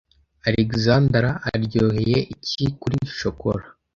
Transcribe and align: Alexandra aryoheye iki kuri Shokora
Alexandra 0.49 1.29
aryoheye 1.49 2.19
iki 2.33 2.65
kuri 2.79 2.97
Shokora 3.17 3.65